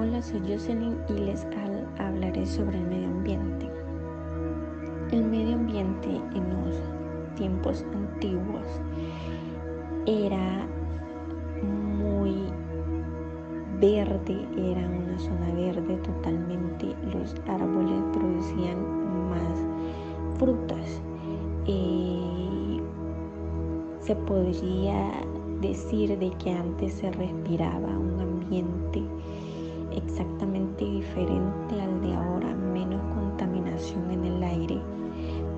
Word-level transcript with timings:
Hola, 0.00 0.22
soy 0.22 0.40
Jocelyn 0.46 0.96
y 1.08 1.12
les 1.14 1.44
hablaré 1.98 2.46
sobre 2.46 2.78
el 2.78 2.86
medio 2.86 3.08
ambiente. 3.08 3.68
El 5.10 5.24
medio 5.24 5.56
ambiente 5.56 6.08
en 6.36 6.50
los 6.54 6.76
tiempos 7.34 7.84
antiguos 7.92 8.64
era 10.06 10.68
muy 11.64 12.44
verde, 13.80 14.38
era 14.56 14.88
una 14.88 15.18
zona 15.18 15.52
verde 15.56 15.96
totalmente, 15.96 16.94
los 17.12 17.34
árboles 17.48 18.00
producían 18.12 18.78
más 19.30 19.58
frutas. 20.38 21.02
Eh, 21.66 22.80
se 23.98 24.14
podría 24.14 25.10
decir 25.60 26.16
de 26.16 26.30
que 26.38 26.52
antes 26.52 26.92
se 26.92 27.10
respiraba 27.10 27.98
un 27.98 28.20
ambiente 28.20 29.02
exactamente 29.98 30.84
diferente 30.84 31.80
al 31.80 32.00
de 32.00 32.14
ahora, 32.14 32.54
menos 32.54 33.00
contaminación 33.14 34.10
en 34.10 34.24
el 34.24 34.42
aire, 34.42 34.80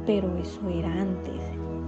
pero 0.07 0.35
eso 0.37 0.69
era 0.69 0.93
antes 1.01 1.41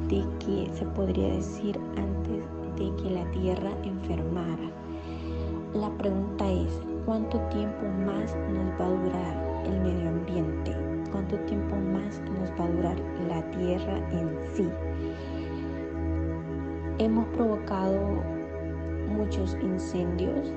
de 0.08 0.24
que 0.38 0.70
se 0.74 0.84
podría 0.86 1.28
decir 1.34 1.78
antes 1.96 2.44
de 2.76 3.02
que 3.02 3.10
la 3.10 3.30
tierra 3.30 3.70
enfermara. 3.84 4.70
La 5.74 5.90
pregunta 5.96 6.50
es, 6.50 6.80
¿cuánto 7.06 7.38
tiempo 7.48 7.86
más 8.06 8.36
nos 8.52 8.80
va 8.80 8.86
a 8.86 9.02
durar 9.02 9.64
el 9.66 9.80
medio 9.80 10.08
ambiente? 10.10 10.76
¿Cuánto 11.10 11.36
tiempo 11.40 11.76
más 11.76 12.20
nos 12.38 12.50
va 12.60 12.64
a 12.64 12.70
durar 12.70 12.96
la 13.28 13.50
tierra 13.52 13.96
en 14.10 14.28
sí? 14.54 14.68
Hemos 16.98 17.26
provocado 17.28 17.98
muchos 19.08 19.56
incendios, 19.62 20.52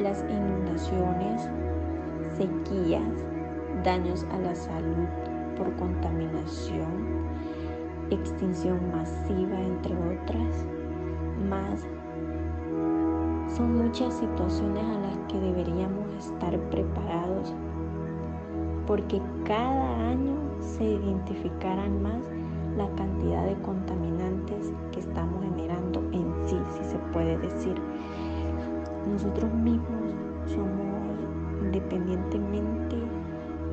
las 0.00 0.24
inundaciones, 0.28 1.48
sequías, 2.36 3.02
daños 3.84 4.26
a 4.32 4.38
la 4.38 4.54
salud 4.54 5.06
por 5.56 5.72
contaminación, 5.76 7.26
extinción 8.10 8.78
masiva, 8.90 9.60
entre 9.60 9.94
otras, 9.94 10.66
más. 11.48 11.86
Son 13.56 13.76
muchas 13.84 14.14
situaciones 14.14 14.84
a 14.84 15.00
las 15.00 15.16
que 15.28 15.38
deberíamos 15.38 16.12
estar 16.18 16.58
preparados 16.70 17.54
porque 18.86 19.20
cada 19.44 20.10
año 20.10 20.34
se 20.58 20.84
identificarán 20.84 22.02
más 22.02 22.22
la 22.76 22.88
cantidad 22.96 23.46
de 23.46 23.54
contaminantes 23.62 24.72
que 24.90 25.00
estamos 25.00 25.42
generando 25.44 26.00
en 26.12 26.34
sí, 26.48 26.58
si 26.76 26.84
se 26.84 26.98
puede 27.12 27.38
decir 27.38 27.80
nosotros 29.06 29.52
independientemente 31.94 32.96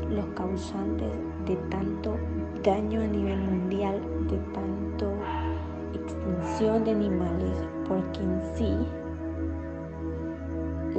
los 0.10 0.26
causantes 0.36 1.12
de 1.46 1.56
tanto 1.70 2.18
daño 2.64 3.02
a 3.02 3.08
nivel 3.08 3.40
mundial, 3.40 4.02
de 4.30 4.38
tanto 4.54 5.12
extinción 5.94 6.84
de 6.84 6.92
animales, 6.92 7.68
porque 7.88 8.20
en 8.20 8.42
sí 8.56 8.88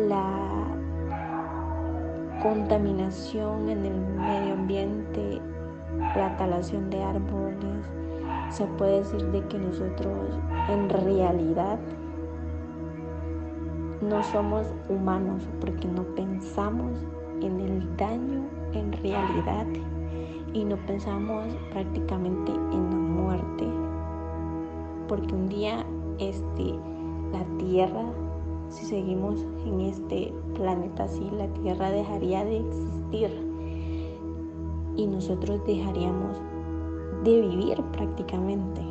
la 0.08 0.66
contaminación 2.42 3.68
en 3.68 3.84
el 3.84 4.00
medio 4.00 4.54
ambiente, 4.54 5.40
la 6.16 6.36
talación 6.36 6.90
de 6.90 7.02
árboles, 7.02 7.86
se 8.50 8.64
puede 8.78 8.98
decir 8.98 9.24
de 9.30 9.46
que 9.46 9.58
nosotros 9.58 10.38
en 10.68 10.88
realidad 10.88 11.78
no 14.02 14.22
somos 14.24 14.66
humanos 14.88 15.48
porque 15.60 15.86
no 15.86 16.02
pensamos 16.16 17.06
en 17.40 17.60
el 17.60 17.96
daño 17.96 18.42
en 18.72 18.92
realidad 18.92 19.66
y 20.52 20.64
no 20.64 20.76
pensamos 20.86 21.46
prácticamente 21.72 22.52
en 22.52 22.90
la 22.90 22.96
muerte. 22.96 23.64
Porque 25.06 25.32
un 25.32 25.48
día 25.48 25.86
este 26.18 26.74
la 27.32 27.44
tierra 27.58 28.04
si 28.68 28.86
seguimos 28.86 29.46
en 29.64 29.80
este 29.80 30.34
planeta 30.54 31.04
así 31.04 31.30
la 31.36 31.46
tierra 31.48 31.90
dejaría 31.90 32.44
de 32.44 32.58
existir 32.58 33.30
y 34.96 35.06
nosotros 35.06 35.64
dejaríamos 35.64 36.38
de 37.22 37.40
vivir 37.40 37.80
prácticamente. 37.92 38.82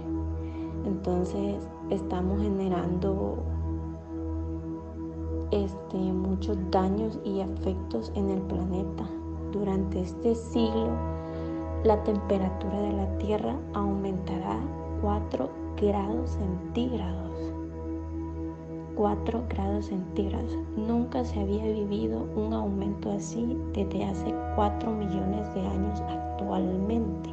Entonces 0.86 1.68
estamos 1.90 2.42
generando 2.42 3.38
este, 5.52 5.98
muchos 5.98 6.58
daños 6.72 7.20
y 7.24 7.42
efectos 7.42 8.12
en 8.16 8.30
el 8.30 8.42
planeta. 8.42 9.06
Durante 9.52 10.02
este 10.02 10.34
siglo, 10.34 10.92
la 11.84 12.02
temperatura 12.04 12.80
de 12.80 12.94
la 12.94 13.18
Tierra 13.18 13.56
aumentará 13.74 14.60
4 15.02 15.50
grados 15.78 16.32
centígrados. 16.32 17.54
4 18.96 19.44
grados 19.50 19.88
centígrados. 19.88 20.56
Nunca 20.78 21.26
se 21.26 21.40
había 21.40 21.64
vivido 21.66 22.28
un 22.36 22.54
aumento 22.54 23.12
así 23.12 23.58
desde 23.74 24.06
hace 24.06 24.34
4 24.56 24.92
millones 24.92 25.54
de 25.54 25.62
años 25.62 26.02
actualmente. 26.02 27.30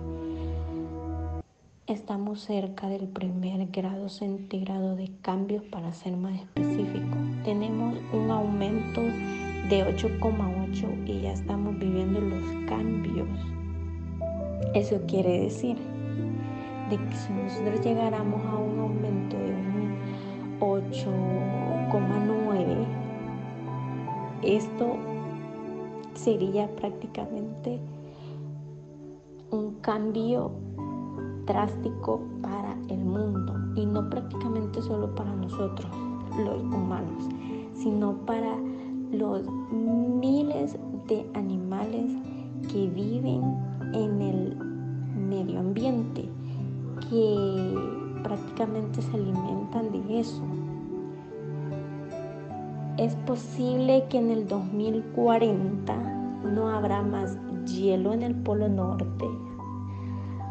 Estamos 1.86 2.40
cerca 2.40 2.88
del 2.88 3.08
primer 3.08 3.66
grado 3.68 4.08
centígrado 4.08 4.96
de 4.96 5.10
cambios 5.22 5.62
para 5.64 5.92
ser 5.92 6.16
más 6.16 6.34
específico. 6.40 7.16
Tenemos 7.48 7.96
un 8.12 8.30
aumento 8.30 9.00
de 9.70 9.96
8,8 9.96 11.06
y 11.06 11.22
ya 11.22 11.32
estamos 11.32 11.78
viviendo 11.78 12.20
los 12.20 12.44
cambios. 12.68 13.26
Eso 14.74 15.00
quiere 15.08 15.44
decir 15.44 15.78
de 16.90 16.98
que 16.98 17.16
si 17.16 17.32
nosotros 17.32 17.80
llegáramos 17.82 18.44
a 18.44 18.54
un 18.54 18.80
aumento 18.80 19.38
de 19.38 19.54
un 19.54 19.96
8,9, 20.60 22.86
esto 24.42 24.98
sería 26.12 26.68
prácticamente 26.76 27.80
un 29.50 29.76
cambio 29.80 30.50
drástico 31.46 32.20
para 32.42 32.76
el 32.90 32.98
mundo 32.98 33.54
y 33.74 33.86
no 33.86 34.10
prácticamente 34.10 34.82
solo 34.82 35.14
para 35.14 35.32
nosotros, 35.32 35.90
los 36.38 36.62
humanos, 36.62 37.28
sino 37.74 38.14
para 38.26 38.56
los 39.12 39.42
miles 39.72 40.76
de 41.06 41.26
animales 41.34 42.12
que 42.70 42.88
viven 42.88 43.42
en 43.94 44.22
el 44.22 44.56
medio 45.28 45.60
ambiente, 45.60 46.28
que 47.08 47.74
prácticamente 48.22 49.00
se 49.02 49.16
alimentan 49.16 49.90
de 49.92 50.20
eso. 50.20 50.42
Es 52.98 53.14
posible 53.14 54.04
que 54.10 54.18
en 54.18 54.30
el 54.30 54.48
2040 54.48 55.94
no 56.44 56.68
habrá 56.68 57.02
más 57.02 57.38
hielo 57.66 58.12
en 58.12 58.22
el 58.22 58.34
Polo 58.34 58.68
Norte. 58.68 59.26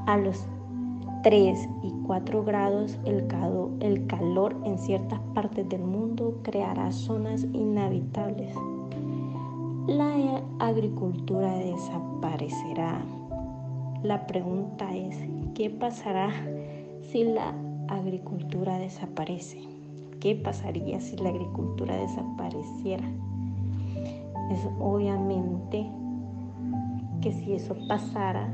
A 0.06 0.18
los 0.18 0.46
3 1.24 1.70
y 1.84 1.92
4 2.06 2.44
grados 2.44 2.98
el, 3.06 3.28
calor 4.08 4.56
en 4.64 4.78
ciertas 4.78 5.20
partes 5.34 5.68
del 5.68 5.82
mundo 5.82 6.40
creará 6.44 6.92
zonas 6.92 7.44
inhabitables. 7.54 8.54
La 9.88 10.42
agricultura 10.60 11.54
desaparecerá. 11.58 13.02
La 14.04 14.28
pregunta 14.28 14.96
es, 14.96 15.18
¿qué 15.56 15.70
pasará 15.70 16.30
si 17.02 17.24
la 17.24 17.54
agricultura 17.88 18.78
desaparece? 18.78 19.62
¿Qué 20.20 20.36
pasaría 20.36 21.00
si 21.00 21.18
la 21.18 21.30
agricultura 21.30 21.96
desapareciera? 21.96 23.06
Es 24.52 24.60
obviamente 24.80 25.90
que 27.22 27.32
si 27.34 27.54
eso 27.54 27.76
pasara, 27.88 28.54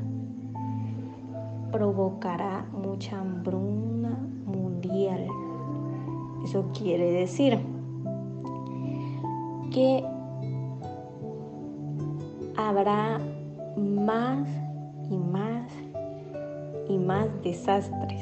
provocará 1.73 2.67
mucha 2.71 3.19
hambruna 3.19 4.15
mundial. 4.45 5.25
Eso 6.45 6.65
quiere 6.77 7.11
decir 7.11 7.57
que 9.71 10.05
habrá 12.55 13.19
más 13.75 14.47
y 15.09 15.17
más 15.17 15.67
y 16.87 16.97
más 16.99 17.25
desastres. 17.41 18.21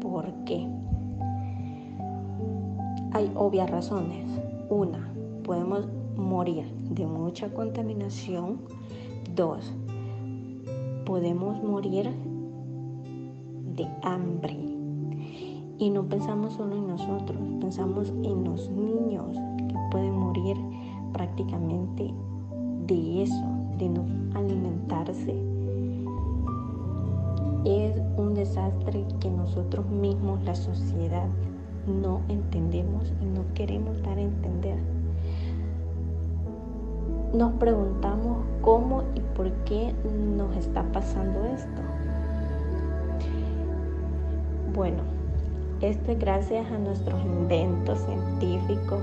¿Por 0.00 0.32
qué? 0.46 0.66
Hay 3.12 3.30
obvias 3.34 3.68
razones. 3.68 4.26
Una, 4.70 5.12
podemos 5.44 5.86
morir 6.16 6.64
de 6.88 7.06
mucha 7.06 7.52
contaminación. 7.52 8.62
Dos, 9.34 9.70
podemos 11.04 11.62
morir 11.62 12.10
de 13.76 13.86
hambre. 14.02 14.56
Y 15.78 15.90
no 15.90 16.04
pensamos 16.04 16.54
solo 16.54 16.76
en 16.76 16.86
nosotros, 16.86 17.38
pensamos 17.60 18.12
en 18.22 18.44
los 18.44 18.70
niños 18.70 19.36
que 19.68 19.74
pueden 19.90 20.16
morir 20.16 20.56
prácticamente 21.12 22.12
de 22.86 23.22
eso, 23.22 23.44
de 23.78 23.88
no 23.88 24.04
alimentarse. 24.34 25.34
Es 27.64 28.00
un 28.16 28.34
desastre 28.34 29.04
que 29.20 29.30
nosotros 29.30 29.88
mismos, 29.88 30.42
la 30.44 30.54
sociedad, 30.54 31.28
no 31.86 32.20
entendemos 32.28 33.12
y 33.20 33.24
no 33.26 33.42
queremos 33.54 34.02
dar 34.02 34.18
a 34.18 34.22
entender. 34.22 34.78
Nos 37.34 37.52
preguntamos 37.54 38.38
cómo 38.62 39.02
y 39.14 39.20
por 39.34 39.50
qué 39.64 39.92
nos 40.36 40.54
está 40.56 40.84
pasando 40.92 41.44
esto. 41.46 42.03
Bueno, 44.74 45.04
esto 45.82 46.10
es 46.10 46.18
gracias 46.18 46.66
a 46.72 46.78
nuestros 46.78 47.24
inventos 47.24 47.96
científicos, 48.00 48.98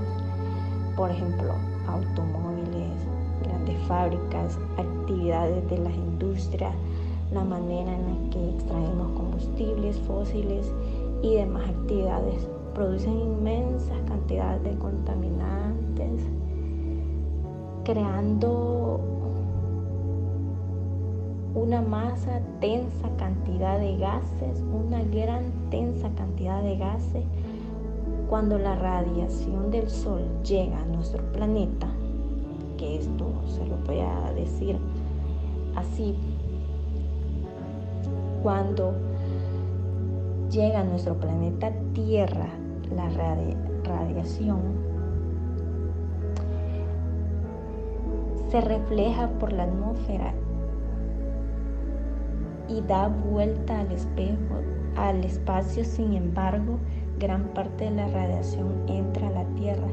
por 0.94 1.10
ejemplo, 1.10 1.54
automóviles, 1.88 2.92
grandes 3.42 3.78
fábricas, 3.88 4.58
actividades 4.76 5.66
de 5.70 5.78
las 5.78 5.94
industrias, 5.94 6.74
la 7.32 7.42
manera 7.42 7.90
en 7.90 8.02
la 8.02 8.30
que 8.30 8.50
extraemos 8.50 9.12
combustibles 9.16 9.98
fósiles 10.00 10.70
y 11.22 11.36
demás 11.36 11.66
actividades. 11.70 12.46
Producen 12.74 13.18
inmensas 13.18 13.96
cantidades 14.06 14.62
de 14.64 14.76
contaminantes, 14.76 16.20
creando 17.84 19.00
una 21.54 21.80
masa 21.80 22.40
densa 22.60 23.08
cantidad 23.16 23.78
de 23.78 23.96
gases, 23.96 24.62
una 24.72 25.02
gran 25.04 25.61
densa 25.72 26.08
cantidad 26.10 26.62
de 26.62 26.76
gases. 26.76 27.24
Cuando 28.28 28.58
la 28.58 28.76
radiación 28.76 29.72
del 29.72 29.90
Sol 29.90 30.22
llega 30.44 30.80
a 30.80 30.86
nuestro 30.86 31.22
planeta, 31.32 31.88
que 32.78 32.98
esto 32.98 33.32
se 33.46 33.66
lo 33.66 33.76
voy 33.78 33.98
a 34.00 34.32
decir 34.34 34.78
así, 35.74 36.14
cuando 38.42 38.94
llega 40.50 40.80
a 40.80 40.84
nuestro 40.84 41.14
planeta 41.14 41.72
Tierra 41.94 42.48
la 42.94 43.08
radiación 43.84 44.60
se 48.50 48.60
refleja 48.60 49.28
por 49.38 49.50
la 49.52 49.64
atmósfera 49.64 50.34
y 52.68 52.80
da 52.82 53.08
vuelta 53.08 53.80
al 53.80 53.92
espejo, 53.92 54.60
al 54.96 55.24
espacio, 55.24 55.84
sin 55.84 56.14
embargo, 56.14 56.78
gran 57.18 57.44
parte 57.54 57.84
de 57.84 57.92
la 57.92 58.08
radiación 58.08 58.88
entra 58.88 59.28
a 59.28 59.32
la 59.32 59.44
Tierra 59.54 59.88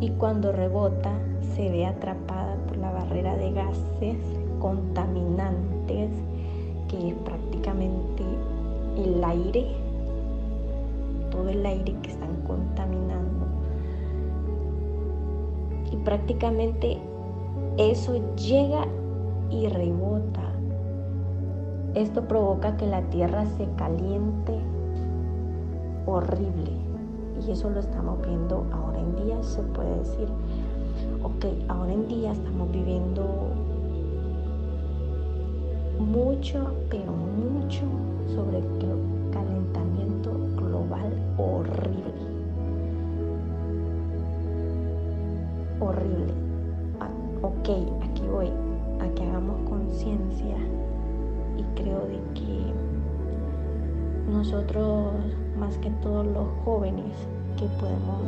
y 0.00 0.10
cuando 0.10 0.52
rebota 0.52 1.12
se 1.54 1.70
ve 1.70 1.86
atrapada 1.86 2.56
por 2.66 2.76
la 2.78 2.90
barrera 2.90 3.36
de 3.36 3.52
gases 3.52 4.18
contaminantes 4.58 6.10
que 6.88 7.08
es 7.08 7.14
prácticamente 7.24 8.22
el 8.96 9.22
aire 9.24 9.82
todo 11.32 11.48
el 11.48 11.64
aire 11.64 11.94
que 12.02 12.10
están 12.10 12.36
contaminando. 12.46 13.46
Y 15.90 15.96
prácticamente 15.96 16.98
eso 17.78 18.20
llega 18.36 18.86
y 19.50 19.66
rebota. 19.68 20.51
Esto 21.94 22.22
provoca 22.22 22.76
que 22.76 22.86
la 22.86 23.02
tierra 23.02 23.44
se 23.56 23.66
caliente 23.76 24.58
horrible. 26.06 26.72
Y 27.46 27.50
eso 27.50 27.70
lo 27.70 27.80
estamos 27.80 28.24
viendo 28.26 28.66
ahora 28.72 28.98
en 29.00 29.16
día, 29.16 29.42
se 29.42 29.62
puede 29.62 29.98
decir. 29.98 30.28
Ok, 31.22 31.46
ahora 31.68 31.92
en 31.92 32.08
día 32.08 32.32
estamos 32.32 32.70
viviendo 32.70 33.24
mucho, 35.98 36.72
pero 36.88 37.12
mucho 37.12 37.82
sobre 38.34 38.58
el 38.58 38.64
calentamiento 39.30 40.32
horrible. 41.36 42.12
Horrible. 45.80 46.32
Ah, 47.00 47.08
ok, 47.42 47.68
aquí 48.02 48.22
voy 48.28 48.50
a 49.00 49.14
que 49.14 49.22
hagamos 49.22 49.68
conciencia 49.68 50.56
creo 51.74 52.06
de 52.06 52.20
que 52.34 52.72
nosotros, 54.30 55.14
más 55.58 55.76
que 55.78 55.90
todos 56.02 56.26
los 56.26 56.46
jóvenes, 56.64 57.12
que 57.56 57.66
podemos 57.80 58.22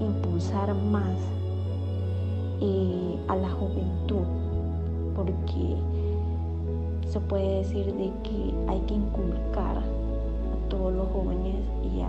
impulsar 0.00 0.74
más 0.74 1.16
eh, 2.60 3.18
a 3.28 3.36
la 3.36 3.50
juventud, 3.50 4.26
porque 5.14 5.76
se 7.08 7.20
puede 7.20 7.58
decir 7.58 7.86
de 7.86 8.12
que 8.22 8.54
hay 8.68 8.80
que 8.80 8.94
inculcar 8.94 9.82
todos 10.68 10.92
los 10.92 11.08
jóvenes 11.08 11.56
y 11.82 12.00
a, 12.02 12.08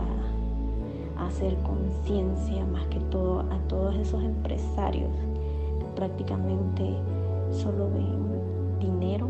hacer 1.25 1.55
conciencia 1.57 2.65
más 2.65 2.85
que 2.85 2.99
todo 3.11 3.41
a 3.41 3.57
todos 3.67 3.93
esos 3.97 4.23
empresarios 4.23 5.11
que 5.77 5.85
prácticamente 5.95 6.95
solo 7.51 7.89
ven 7.91 8.79
dinero, 8.79 9.27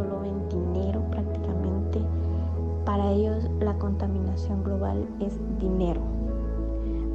solo 0.00 0.20
ven 0.20 0.48
dinero 0.48 1.02
prácticamente. 1.10 2.00
Para 2.84 3.12
ellos 3.12 3.48
la 3.60 3.74
contaminación 3.74 4.64
global 4.64 5.06
es 5.20 5.38
dinero. 5.58 6.00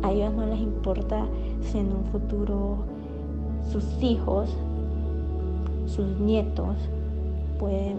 A 0.03 0.11
ellos 0.11 0.33
no 0.35 0.45
les 0.45 0.59
importa 0.59 1.25
si 1.61 1.79
en 1.79 1.87
un 1.87 2.05
futuro 2.05 2.77
sus 3.71 3.83
hijos, 4.01 4.55
sus 5.87 6.05
nietos 6.19 6.75
pueden 7.59 7.97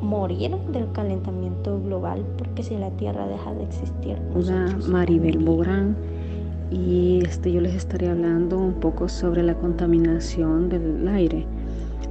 morir 0.00 0.56
del 0.72 0.90
calentamiento 0.92 1.80
global 1.82 2.24
porque 2.38 2.62
si 2.62 2.76
la 2.76 2.90
Tierra 2.92 3.26
deja 3.28 3.52
de 3.54 3.64
existir. 3.64 4.16
Hola, 4.34 4.76
Maribel 4.88 5.38
Borán 5.38 5.96
y 6.70 7.20
este, 7.22 7.52
yo 7.52 7.60
les 7.60 7.74
estaré 7.74 8.08
hablando 8.08 8.58
un 8.58 8.74
poco 8.74 9.08
sobre 9.08 9.42
la 9.42 9.54
contaminación 9.54 10.70
del 10.70 11.06
aire. 11.08 11.46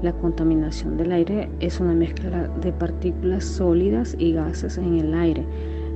La 0.01 0.13
contaminación 0.13 0.97
del 0.97 1.11
aire 1.11 1.47
es 1.59 1.79
una 1.79 1.93
mezcla 1.93 2.47
de 2.59 2.71
partículas 2.71 3.43
sólidas 3.43 4.15
y 4.17 4.33
gases 4.33 4.79
en 4.79 4.97
el 4.97 5.13
aire. 5.13 5.45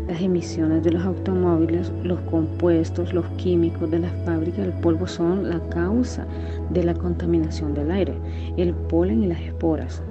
Las 0.07 0.21
emisiones 0.21 0.83
de 0.83 0.91
los 0.91 1.03
automóviles, 1.03 1.91
los 2.03 2.19
compuestos, 2.29 3.13
los 3.15 3.25
químicos 3.37 3.89
de 3.89 3.97
las 3.97 4.11
fábricas, 4.23 4.59
el 4.59 4.73
polvo 4.73 5.07
son 5.07 5.49
la 5.49 5.59
causa 5.69 6.27
de 6.69 6.83
la 6.83 6.93
contaminación 6.93 7.73
del 7.73 7.89
aire. 7.89 8.13
El 8.57 8.75
polen 8.75 9.23
y 9.23 9.27
las 9.27 9.39
esporas 9.39 10.03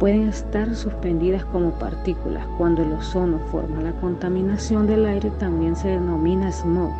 pueden 0.00 0.28
estar 0.28 0.74
suspendidas 0.74 1.44
como 1.44 1.72
partículas. 1.72 2.46
Cuando 2.56 2.82
el 2.82 2.92
ozono 2.92 3.38
forma 3.50 3.82
la 3.82 3.92
contaminación 4.00 4.86
del 4.86 5.04
aire 5.04 5.30
también 5.38 5.76
se 5.76 5.88
denomina 5.88 6.50
smog. 6.50 6.90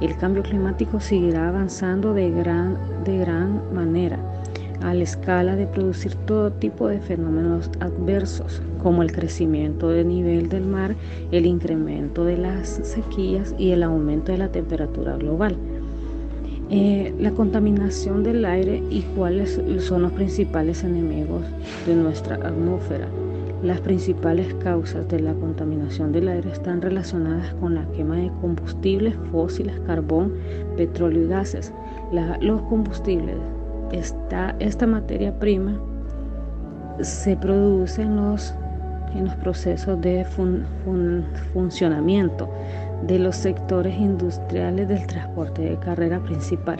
El 0.00 0.16
cambio 0.16 0.42
climático 0.42 0.98
seguirá 0.98 1.48
avanzando 1.48 2.12
de 2.14 2.32
gran, 2.32 2.76
de 3.04 3.18
gran 3.18 3.62
manera 3.72 4.18
a 4.82 4.94
la 4.94 5.04
escala 5.04 5.56
de 5.56 5.66
producir 5.66 6.14
todo 6.26 6.52
tipo 6.52 6.88
de 6.88 7.00
fenómenos 7.00 7.70
adversos, 7.80 8.60
como 8.82 9.02
el 9.02 9.12
crecimiento 9.12 9.88
del 9.88 10.08
nivel 10.08 10.48
del 10.48 10.64
mar, 10.64 10.94
el 11.30 11.46
incremento 11.46 12.24
de 12.24 12.36
las 12.36 12.80
sequías 12.82 13.54
y 13.58 13.70
el 13.70 13.82
aumento 13.82 14.32
de 14.32 14.38
la 14.38 14.48
temperatura 14.48 15.16
global. 15.16 15.56
Eh, 16.70 17.14
la 17.18 17.32
contaminación 17.32 18.22
del 18.22 18.44
aire 18.44 18.82
y 18.88 19.02
cuáles 19.14 19.60
son 19.80 20.02
los 20.02 20.12
principales 20.12 20.82
enemigos 20.82 21.44
de 21.86 21.94
nuestra 21.94 22.36
atmósfera. 22.36 23.08
Las 23.62 23.80
principales 23.80 24.54
causas 24.54 25.06
de 25.08 25.20
la 25.20 25.34
contaminación 25.34 26.10
del 26.10 26.28
aire 26.28 26.50
están 26.50 26.82
relacionadas 26.82 27.54
con 27.60 27.74
la 27.74 27.86
quema 27.92 28.16
de 28.16 28.32
combustibles 28.40 29.14
fósiles, 29.30 29.78
carbón, 29.86 30.32
petróleo 30.76 31.24
y 31.24 31.28
gases. 31.28 31.72
los 32.40 32.62
combustibles, 32.62 33.36
esta, 33.92 34.86
materia 34.86 35.32
prima 35.38 35.78
se 37.00 37.36
produce 37.36 38.02
en 38.02 38.16
los, 38.16 38.54
en 39.14 39.26
los 39.26 39.34
procesos 39.36 40.00
de 40.00 40.24
funcionamiento 41.52 42.48
de 43.06 43.18
los 43.18 43.36
sectores 43.36 43.96
industriales 43.98 44.88
del 44.88 45.06
transporte 45.06 45.62
de 45.62 45.78
carrera 45.78 46.20
principal. 46.20 46.78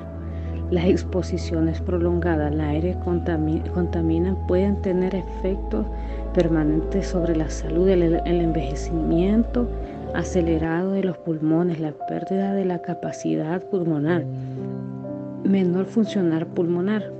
Las 0.70 0.86
exposiciones 0.86 1.80
prolongadas 1.82 2.52
al 2.52 2.60
aire 2.60 2.96
contaminan 3.04 4.36
pueden 4.46 4.80
tener 4.80 5.14
efectos 5.14 5.86
permanentes 6.32 7.08
sobre 7.08 7.36
la 7.36 7.50
salud, 7.50 7.88
el 7.88 8.24
envejecimiento 8.24 9.68
acelerado 10.14 10.92
de 10.92 11.04
los 11.04 11.16
pulmones, 11.18 11.80
la 11.80 11.92
pérdida 11.92 12.54
de 12.54 12.64
la 12.64 12.80
capacidad 12.80 13.62
pulmonar, 13.62 14.24
menor 15.44 15.86
funcionar 15.86 16.46
pulmonar, 16.46 17.12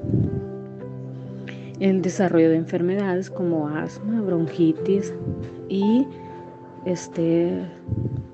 el 1.81 2.01
desarrollo 2.01 2.51
de 2.51 2.57
enfermedades 2.57 3.31
como 3.31 3.69
asma, 3.69 4.21
bronquitis 4.21 5.13
y 5.69 6.07
este, 6.85 7.59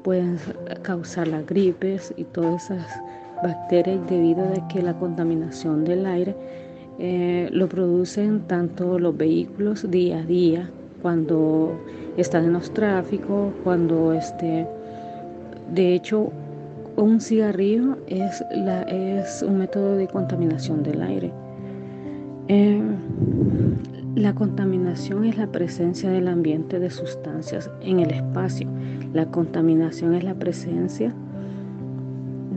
pueden 0.02 0.38
causar 0.83 1.28
las 1.28 1.47
gripes 1.47 2.12
y 2.16 2.25
todas 2.25 2.71
esas 2.71 3.00
bacterias 3.42 4.00
debido 4.09 4.45
a 4.45 4.68
que 4.68 4.83
la 4.83 4.99
contaminación 4.99 5.85
del 5.85 6.07
aire 6.07 6.35
eh, 6.99 7.49
lo 7.52 7.68
producen 7.68 8.40
tanto 8.49 8.99
los 8.99 9.16
vehículos 9.16 9.88
día 9.90 10.18
a 10.18 10.23
día 10.23 10.71
cuando 11.00 11.78
están 12.16 12.45
en 12.45 12.52
los 12.52 12.73
tráficos, 12.73 13.52
cuando 13.62 14.12
este, 14.12 14.66
de 15.73 15.95
hecho 15.95 16.33
un 16.99 17.21
cigarrillo 17.21 17.97
es, 18.09 18.45
la, 18.50 18.83
es 18.83 19.43
un 19.43 19.59
método 19.59 19.97
de 19.97 20.09
contaminación 20.09 20.83
del 20.83 21.00
aire. 21.00 21.33
Eh, 22.49 22.83
la 24.17 24.35
contaminación 24.35 25.25
es 25.25 25.37
la 25.37 25.47
presencia 25.47 26.11
del 26.11 26.26
ambiente 26.26 26.81
de 26.81 26.90
sustancias 26.90 27.71
en 27.83 28.00
el 28.00 28.11
espacio. 28.11 28.69
La 29.12 29.26
contaminación 29.26 30.14
es 30.14 30.25
la 30.25 30.35
presencia 30.35 31.14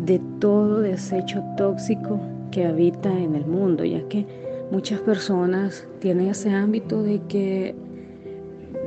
de 0.06 0.20
todo 0.40 0.82
desecho 0.82 1.44
tóxico 1.58 2.20
que 2.50 2.66
habita 2.66 3.12
en 3.12 3.36
el 3.36 3.46
mundo, 3.46 3.86
ya 3.86 4.02
que 4.08 4.26
muchas 4.72 5.00
personas 5.02 5.88
tienen 6.00 6.30
ese 6.30 6.50
ámbito 6.50 7.04
de 7.04 7.22
que 7.28 7.76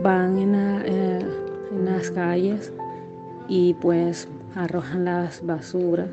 van 0.02 0.36
en, 0.36 0.54
eh, 0.54 1.20
en 1.70 1.84
las 1.84 2.10
calles 2.10 2.72
y 3.48 3.74
pues 3.74 4.28
arrojan 4.54 5.04
las 5.04 5.44
basuras, 5.44 6.08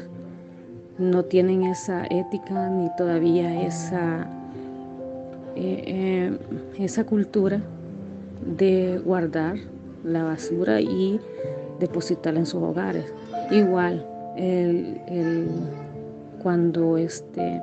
no 0.98 1.24
tienen 1.24 1.63
esa 1.63 2.05
ética 2.05 2.69
ni 2.69 2.89
todavía 2.95 3.65
esa 3.65 4.27
eh, 5.55 5.83
eh, 5.86 6.38
esa 6.79 7.03
cultura 7.03 7.62
de 8.57 9.01
guardar 9.03 9.57
la 10.03 10.24
basura 10.24 10.79
y 10.79 11.19
depositarla 11.79 12.39
en 12.39 12.45
sus 12.45 12.62
hogares. 12.63 13.13
Igual, 13.51 14.05
el, 14.38 15.48
cuando 16.41 16.98
este, 16.98 17.62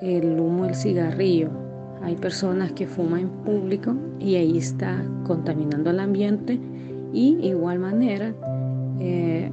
el 0.00 0.38
humo 0.38 0.64
del 0.64 0.74
cigarrillo, 0.76 1.50
hay 2.00 2.14
personas 2.14 2.72
que 2.72 2.86
fuman 2.86 3.20
en 3.20 3.28
público 3.28 3.94
y 4.20 4.36
ahí 4.36 4.56
está 4.56 5.02
contaminando 5.26 5.90
el 5.90 5.98
ambiente 5.98 6.60
y 7.12 7.38
igual 7.42 7.80
manera 7.80 8.32
eh, 9.00 9.50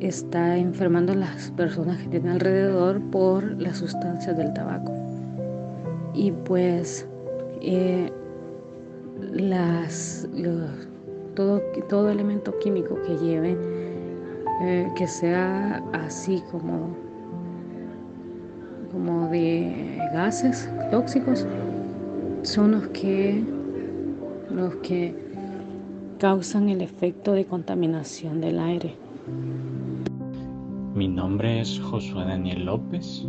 está 0.00 0.56
enfermando 0.56 1.12
a 1.12 1.16
las 1.16 1.50
personas 1.52 1.98
que 2.02 2.08
tienen 2.08 2.32
alrededor 2.32 3.00
por 3.10 3.44
las 3.60 3.78
sustancias 3.78 4.36
del 4.36 4.52
tabaco. 4.52 4.92
Y 6.14 6.32
pues 6.32 7.06
eh, 7.60 8.10
las, 9.32 10.28
todo, 11.34 11.60
todo 11.88 12.10
elemento 12.10 12.56
químico 12.58 13.00
que 13.02 13.16
lleve, 13.16 13.56
eh, 14.62 14.88
que 14.96 15.06
sea 15.06 15.82
así 15.92 16.42
como, 16.50 16.96
como 18.92 19.28
de 19.28 19.98
gases 20.12 20.68
tóxicos, 20.90 21.46
son 22.42 22.72
los 22.72 22.88
que, 22.88 23.42
los 24.50 24.74
que 24.76 25.27
causan 26.18 26.68
el 26.68 26.82
efecto 26.82 27.32
de 27.32 27.44
contaminación 27.46 28.40
del 28.40 28.58
aire. 28.58 28.94
Mi 30.94 31.08
nombre 31.08 31.60
es 31.60 31.80
Josué 31.80 32.24
Daniel 32.24 32.64
López, 32.66 33.24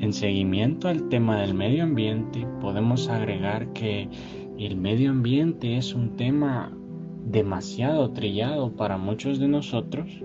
en 0.00 0.14
seguimiento 0.14 0.88
al 0.88 1.10
tema 1.10 1.42
del 1.42 1.52
medio 1.52 1.82
ambiente, 1.82 2.46
podemos 2.62 3.10
agregar 3.10 3.70
que 3.74 4.08
el 4.58 4.76
medio 4.76 5.10
ambiente 5.10 5.76
es 5.76 5.94
un 5.94 6.16
tema 6.16 6.72
demasiado 7.26 8.10
trillado 8.12 8.72
para 8.72 8.96
muchos 8.96 9.38
de 9.38 9.48
nosotros, 9.48 10.24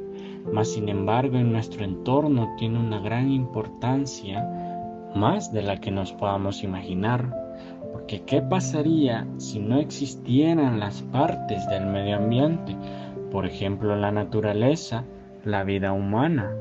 mas 0.53 0.71
sin 0.71 0.87
embargo 0.87 1.37
en 1.37 1.51
nuestro 1.51 1.83
entorno 1.83 2.55
tiene 2.57 2.79
una 2.79 3.01
gran 3.01 3.29
importancia, 3.29 4.47
más 5.13 5.51
de 5.51 5.63
la 5.63 5.81
que 5.81 5.91
nos 5.91 6.13
podamos 6.13 6.63
imaginar. 6.63 7.44
Porque 8.05 8.21
¿qué 8.21 8.39
pasaría 8.43 9.25
si 9.37 9.57
no 9.57 9.79
existieran 9.79 10.79
las 10.79 11.01
partes 11.01 11.67
del 11.69 11.87
medio 11.87 12.17
ambiente? 12.17 12.77
Por 13.31 13.47
ejemplo, 13.47 13.95
la 13.95 14.11
naturaleza, 14.11 15.03
la 15.43 15.63
vida 15.63 15.91
humana. 15.91 16.51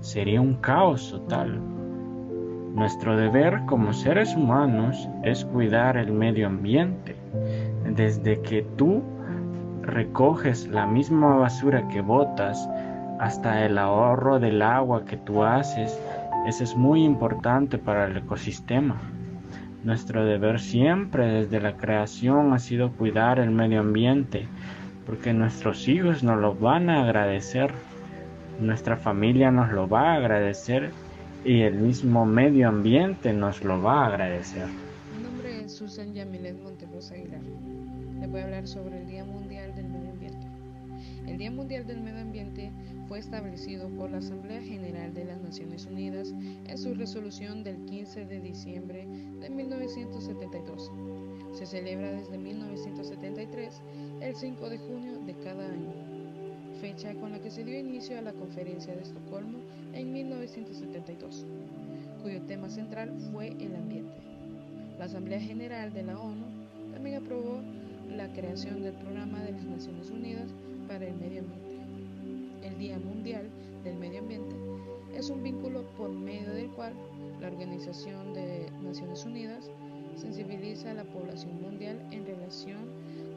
Sería 0.00 0.40
un 0.40 0.54
caos 0.54 1.10
total. 1.10 1.60
Nuestro 2.72 3.16
deber 3.16 3.62
como 3.66 3.92
seres 3.92 4.36
humanos 4.36 5.08
es 5.24 5.44
cuidar 5.46 5.96
el 5.96 6.12
medio 6.12 6.46
ambiente. 6.46 7.16
Desde 7.84 8.40
que 8.42 8.62
tú 8.76 9.02
recoges 9.82 10.68
la 10.68 10.86
misma 10.86 11.34
basura 11.34 11.88
que 11.88 12.00
botas 12.00 12.70
hasta 13.18 13.66
el 13.66 13.76
ahorro 13.76 14.38
del 14.38 14.62
agua 14.62 15.04
que 15.04 15.16
tú 15.16 15.42
haces, 15.42 16.00
eso 16.46 16.62
es 16.62 16.76
muy 16.76 17.02
importante 17.02 17.76
para 17.76 18.04
el 18.04 18.18
ecosistema. 18.18 19.00
Nuestro 19.86 20.24
deber 20.24 20.58
siempre 20.58 21.26
desde 21.26 21.60
la 21.60 21.76
creación 21.76 22.52
ha 22.52 22.58
sido 22.58 22.90
cuidar 22.90 23.38
el 23.38 23.52
medio 23.52 23.78
ambiente, 23.78 24.48
porque 25.06 25.32
nuestros 25.32 25.86
hijos 25.86 26.24
nos 26.24 26.40
lo 26.40 26.56
van 26.56 26.90
a 26.90 27.04
agradecer, 27.04 27.70
nuestra 28.58 28.96
familia 28.96 29.52
nos 29.52 29.70
lo 29.70 29.88
va 29.88 30.10
a 30.10 30.16
agradecer 30.16 30.90
y 31.44 31.60
el 31.60 31.74
mismo 31.74 32.26
medio 32.26 32.66
ambiente 32.66 33.32
nos 33.32 33.62
lo 33.62 33.80
va 33.80 34.02
a 34.02 34.06
agradecer. 34.08 34.66
Mi 35.16 35.22
nombre 35.22 35.64
es 35.64 35.76
Susan 35.76 36.12
Yamilet 36.12 36.60
Monterosa 36.64 37.14
Aguilar. 37.14 37.42
Le 38.18 38.26
voy 38.26 38.40
a 38.40 38.44
hablar 38.44 38.66
sobre 38.66 39.02
el 39.02 39.06
Día 39.06 39.24
Mundial 39.24 39.72
del 39.76 39.84
Ambiente. 39.84 40.05
El 41.26 41.38
Día 41.38 41.50
Mundial 41.50 41.86
del 41.86 42.00
Medio 42.00 42.20
Ambiente 42.20 42.72
fue 43.08 43.18
establecido 43.18 43.88
por 43.90 44.10
la 44.10 44.18
Asamblea 44.18 44.62
General 44.62 45.12
de 45.12 45.24
las 45.24 45.40
Naciones 45.40 45.86
Unidas 45.86 46.32
en 46.66 46.78
su 46.78 46.94
resolución 46.94 47.64
del 47.64 47.84
15 47.84 48.26
de 48.26 48.40
diciembre 48.40 49.06
de 49.40 49.50
1972. 49.50 50.92
Se 51.52 51.66
celebra 51.66 52.12
desde 52.12 52.38
1973 52.38 53.82
el 54.20 54.34
5 54.34 54.68
de 54.68 54.78
junio 54.78 55.18
de 55.26 55.34
cada 55.34 55.66
año 55.66 56.16
fecha 56.76 57.14
con 57.14 57.32
la 57.32 57.40
que 57.40 57.50
se 57.50 57.64
dio 57.64 57.78
inicio 57.78 58.18
a 58.18 58.22
la 58.22 58.32
Conferencia 58.32 58.94
de 58.94 59.02
Estocolmo 59.02 59.58
en 59.94 60.12
1972, 60.12 61.46
cuyo 62.22 62.42
tema 62.42 62.68
central 62.68 63.12
fue 63.32 63.48
el 63.58 63.74
ambiente. 63.74 64.12
La 64.98 65.06
Asamblea 65.06 65.40
General 65.40 65.92
de 65.92 66.02
la 66.02 66.18
ONU 66.18 66.44
también 66.92 67.16
aprobó 67.16 67.60
la 68.14 68.32
creación 68.32 68.82
del 68.82 68.94
Programa 68.94 69.42
de 69.42 69.52
las 69.52 69.64
Naciones 69.64 70.10
Unidas 70.10 70.54
para 70.86 71.06
el 71.06 71.14
Medio 71.16 71.40
Ambiente. 71.40 72.66
El 72.66 72.78
Día 72.78 72.98
Mundial 72.98 73.48
del 73.84 73.96
Medio 73.96 74.20
Ambiente 74.20 74.54
es 75.14 75.30
un 75.30 75.42
vínculo 75.42 75.82
por 75.96 76.10
medio 76.10 76.52
del 76.52 76.70
cual 76.70 76.94
la 77.40 77.48
Organización 77.48 78.34
de 78.34 78.70
Naciones 78.82 79.24
Unidas 79.24 79.70
sensibiliza 80.16 80.90
a 80.90 80.94
la 80.94 81.04
población 81.04 81.60
mundial 81.60 82.00
en 82.10 82.26
relación 82.26 82.90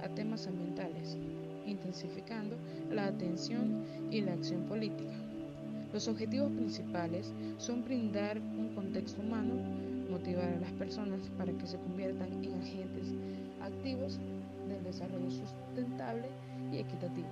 a 0.04 0.10
temas 0.10 0.48
ambientales 0.48 1.18
intensificando 1.66 2.56
la 2.90 3.06
atención 3.08 3.84
y 4.10 4.22
la 4.22 4.34
acción 4.34 4.64
política. 4.66 5.14
Los 5.94 6.08
objetivos 6.08 6.52
principales 6.52 7.34
son 7.58 7.84
brindar 7.84 8.40
un 8.40 8.74
contexto 8.76 9.22
humano, 9.22 9.54
motivar 10.10 10.50
a 10.50 10.60
las 10.60 10.72
personas 10.74 11.30
para 11.38 11.52
que 11.54 11.68
se 11.68 11.78
conviertan 11.78 12.44
en 12.44 12.54
agentes 12.62 13.14
activos 13.62 14.20
del 14.68 14.84
desarrollo 14.84 15.30
sustentable 15.30 16.28
y 16.72 16.78
equitativo, 16.78 17.28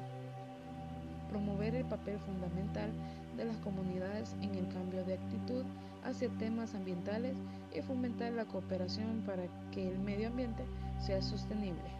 promover 1.29 1.75
el 1.75 1.85
papel 1.85 2.19
fundamental 2.19 2.91
de 3.35 3.45
las 3.45 3.57
comunidades 3.57 4.35
en 4.41 4.55
el 4.55 4.67
cambio 4.69 5.03
de 5.05 5.15
actitud 5.15 5.63
hacia 6.03 6.29
temas 6.37 6.73
ambientales 6.75 7.35
y 7.75 7.81
fomentar 7.81 8.31
la 8.33 8.45
cooperación 8.45 9.23
para 9.25 9.43
que 9.71 9.87
el 9.87 9.99
medio 9.99 10.29
ambiente 10.29 10.63
sea 10.99 11.21
sostenible 11.21 11.97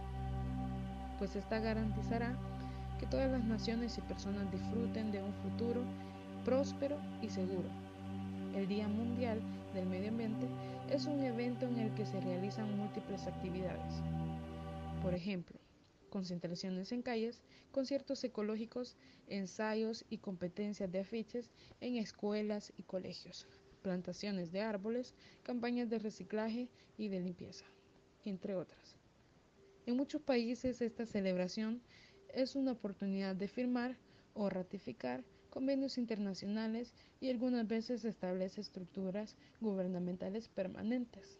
pues 1.17 1.36
esta 1.36 1.60
garantizará 1.60 2.36
que 3.00 3.06
todas 3.06 3.32
las 3.32 3.44
naciones 3.44 3.98
y 3.98 4.01
personas 4.01 4.51
disfruten 4.51 5.12
de 5.12 5.22
un 5.22 5.34
futuro 5.34 5.82
próspero 6.46 6.98
y 7.22 7.29
seguro. 7.29 7.70
El 8.56 8.67
Día 8.67 8.88
Mundial 8.88 9.39
del 9.74 9.86
Medio 9.88 10.10
Ambiente 10.10 10.48
es 10.89 11.06
un 11.06 11.22
evento 11.24 11.65
en 11.65 11.79
el 11.79 11.94
que 11.94 12.06
se 12.06 12.20
realizan 12.22 12.77
múltiples 12.77 13.27
actividades. 13.27 14.01
Por 15.01 15.13
ejemplo, 15.13 15.58
concentraciones 16.09 16.91
en 16.91 17.01
calles, 17.01 17.41
conciertos 17.71 18.23
ecológicos, 18.23 18.95
ensayos 19.27 20.05
y 20.09 20.17
competencias 20.17 20.91
de 20.91 20.99
afiches 20.99 21.51
en 21.81 21.97
escuelas 21.97 22.73
y 22.77 22.83
colegios, 22.83 23.47
plantaciones 23.81 24.51
de 24.51 24.61
árboles, 24.61 25.13
campañas 25.43 25.89
de 25.89 25.99
reciclaje 25.99 26.69
y 26.97 27.09
de 27.09 27.19
limpieza, 27.19 27.65
entre 28.25 28.55
otras. 28.55 28.97
En 29.85 29.95
muchos 29.95 30.21
países 30.21 30.81
esta 30.81 31.05
celebración 31.05 31.81
es 32.33 32.55
una 32.55 32.73
oportunidad 32.73 33.35
de 33.35 33.47
firmar 33.47 33.97
o 34.33 34.49
ratificar 34.49 35.23
convenios 35.49 35.97
internacionales 35.97 36.93
y 37.19 37.29
algunas 37.29 37.67
veces 37.67 38.05
establece 38.05 38.61
estructuras 38.61 39.35
gubernamentales 39.61 40.49
permanentes 40.49 41.39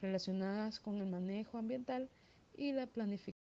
relacionadas 0.00 0.80
con 0.80 0.98
el 0.98 1.06
manejo 1.06 1.58
ambiental 1.58 2.08
y 2.54 2.72
la 2.72 2.86
planificación 2.86 3.35